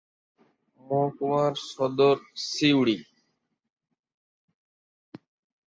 মহকুমার 0.81 1.53
সদর 1.69 2.17
সিউড়ি। 2.47 2.97